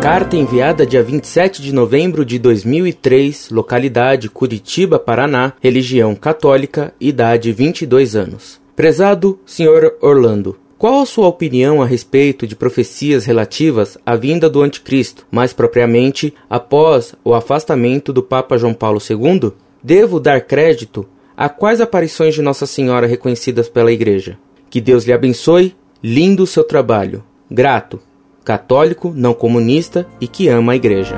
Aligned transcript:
Carta 0.00 0.34
enviada 0.34 0.86
dia 0.86 1.02
27 1.02 1.60
de 1.60 1.74
novembro 1.74 2.24
de 2.24 2.38
2003, 2.38 3.50
localidade 3.50 4.30
Curitiba, 4.30 4.98
Paraná, 4.98 5.52
religião 5.60 6.14
católica, 6.14 6.94
idade 6.98 7.52
22 7.52 8.16
anos. 8.16 8.58
Prezado 8.74 9.38
Sr. 9.44 9.92
Orlando, 10.00 10.56
qual 10.78 11.02
a 11.02 11.06
sua 11.06 11.28
opinião 11.28 11.82
a 11.82 11.86
respeito 11.86 12.46
de 12.46 12.56
profecias 12.56 13.26
relativas 13.26 13.98
à 14.06 14.16
vinda 14.16 14.48
do 14.48 14.62
Anticristo, 14.62 15.26
mais 15.30 15.52
propriamente 15.52 16.32
após 16.48 17.14
o 17.22 17.34
afastamento 17.34 18.10
do 18.10 18.22
Papa 18.22 18.56
João 18.56 18.72
Paulo 18.72 19.00
II? 19.06 19.52
Devo 19.82 20.18
dar 20.18 20.40
crédito 20.40 21.06
a 21.36 21.50
quais 21.50 21.78
aparições 21.78 22.34
de 22.34 22.40
Nossa 22.40 22.64
Senhora 22.64 23.06
reconhecidas 23.06 23.68
pela 23.68 23.92
Igreja? 23.92 24.38
Que 24.70 24.80
Deus 24.80 25.04
lhe 25.04 25.12
abençoe, 25.12 25.76
lindo 26.02 26.44
o 26.44 26.46
seu 26.46 26.64
trabalho. 26.64 27.22
Grato 27.50 28.00
católico, 28.50 29.12
não 29.14 29.32
comunista 29.32 30.08
e 30.20 30.26
que 30.26 30.48
ama 30.48 30.72
a 30.72 30.76
Igreja. 30.76 31.16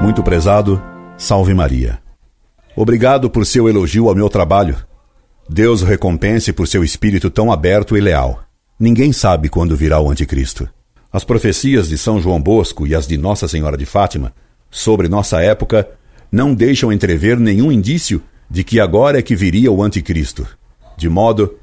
Muito 0.00 0.22
prezado, 0.22 0.82
salve 1.18 1.52
Maria. 1.52 1.98
Obrigado 2.74 3.28
por 3.28 3.44
seu 3.44 3.68
elogio 3.68 4.08
ao 4.08 4.14
meu 4.14 4.30
trabalho. 4.30 4.78
Deus 5.46 5.82
o 5.82 5.84
recompense 5.84 6.54
por 6.54 6.66
seu 6.66 6.82
espírito 6.82 7.28
tão 7.28 7.52
aberto 7.52 7.98
e 7.98 8.00
leal. 8.00 8.40
Ninguém 8.80 9.12
sabe 9.12 9.50
quando 9.50 9.76
virá 9.76 10.00
o 10.00 10.10
Anticristo. 10.10 10.66
As 11.12 11.22
profecias 11.22 11.90
de 11.90 11.98
São 11.98 12.18
João 12.18 12.40
Bosco 12.40 12.86
e 12.86 12.94
as 12.94 13.06
de 13.06 13.18
Nossa 13.18 13.46
Senhora 13.46 13.76
de 13.76 13.84
Fátima 13.84 14.32
sobre 14.70 15.06
nossa 15.06 15.42
época 15.42 15.86
não 16.32 16.54
deixam 16.54 16.90
entrever 16.90 17.38
nenhum 17.38 17.70
indício 17.70 18.22
de 18.50 18.64
que 18.64 18.80
agora 18.80 19.18
é 19.18 19.22
que 19.22 19.36
viria 19.36 19.70
o 19.70 19.82
Anticristo, 19.82 20.46
de 20.96 21.10
modo 21.10 21.58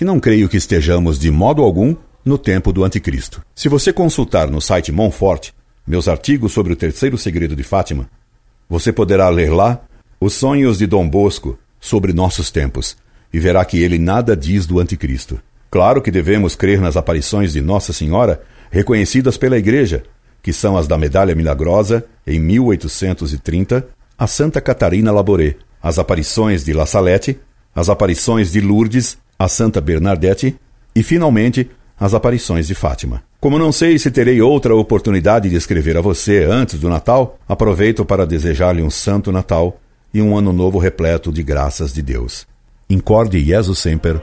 que 0.00 0.04
não 0.06 0.18
creio 0.18 0.48
que 0.48 0.56
estejamos 0.56 1.18
de 1.18 1.30
modo 1.30 1.60
algum 1.60 1.94
no 2.24 2.38
tempo 2.38 2.72
do 2.72 2.84
Anticristo. 2.84 3.42
Se 3.54 3.68
você 3.68 3.92
consultar 3.92 4.50
no 4.50 4.58
site 4.58 4.90
Monfort 4.90 5.50
meus 5.86 6.08
artigos 6.08 6.52
sobre 6.52 6.72
o 6.72 6.76
terceiro 6.76 7.18
segredo 7.18 7.54
de 7.54 7.62
Fátima, 7.62 8.08
você 8.66 8.94
poderá 8.94 9.28
ler 9.28 9.52
lá 9.52 9.78
os 10.18 10.32
sonhos 10.32 10.78
de 10.78 10.86
Dom 10.86 11.06
Bosco 11.06 11.58
sobre 11.78 12.14
nossos 12.14 12.50
tempos 12.50 12.96
e 13.30 13.38
verá 13.38 13.62
que 13.62 13.82
ele 13.82 13.98
nada 13.98 14.34
diz 14.34 14.64
do 14.64 14.80
Anticristo. 14.80 15.38
Claro 15.70 16.00
que 16.00 16.10
devemos 16.10 16.56
crer 16.56 16.80
nas 16.80 16.96
aparições 16.96 17.52
de 17.52 17.60
Nossa 17.60 17.92
Senhora, 17.92 18.40
reconhecidas 18.70 19.36
pela 19.36 19.58
Igreja, 19.58 20.02
que 20.42 20.50
são 20.50 20.78
as 20.78 20.88
da 20.88 20.96
Medalha 20.96 21.34
Milagrosa, 21.34 22.06
em 22.26 22.40
1830, 22.40 23.86
a 24.16 24.26
Santa 24.26 24.62
Catarina 24.62 25.12
Laboré, 25.12 25.56
as 25.82 25.98
aparições 25.98 26.64
de 26.64 26.72
La 26.72 26.86
Salette, 26.86 27.38
as 27.74 27.90
aparições 27.90 28.50
de 28.50 28.62
Lourdes 28.62 29.18
a 29.40 29.48
Santa 29.48 29.80
Bernadette 29.80 30.54
e, 30.94 31.02
finalmente, 31.02 31.70
as 31.98 32.12
aparições 32.12 32.66
de 32.66 32.74
Fátima. 32.74 33.22
Como 33.40 33.58
não 33.58 33.72
sei 33.72 33.98
se 33.98 34.10
terei 34.10 34.42
outra 34.42 34.76
oportunidade 34.76 35.48
de 35.48 35.56
escrever 35.56 35.96
a 35.96 36.02
você 36.02 36.44
antes 36.44 36.78
do 36.78 36.90
Natal, 36.90 37.38
aproveito 37.48 38.04
para 38.04 38.26
desejar-lhe 38.26 38.82
um 38.82 38.90
Santo 38.90 39.32
Natal 39.32 39.80
e 40.12 40.20
um 40.20 40.36
Ano 40.36 40.52
Novo 40.52 40.78
repleto 40.78 41.32
de 41.32 41.42
graças 41.42 41.90
de 41.94 42.02
Deus. 42.02 42.46
Incorde 42.90 43.42
Jesus 43.42 43.78
Semper, 43.78 44.20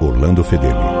Orlando 0.00 0.44
Fedeli. 0.44 0.95